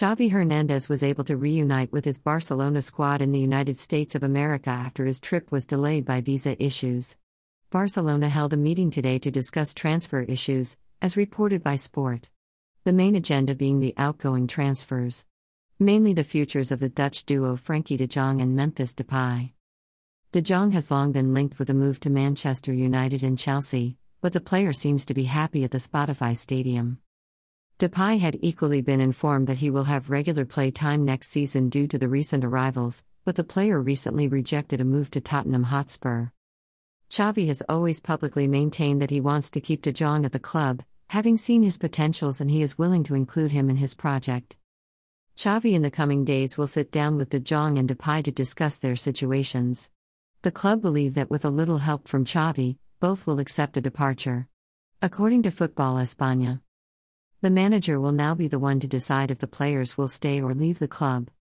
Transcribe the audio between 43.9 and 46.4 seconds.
project. Xavi in the coming